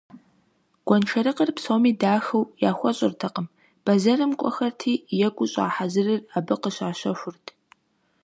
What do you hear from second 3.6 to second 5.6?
бэзэрым кӀуэхэрти, екӀуу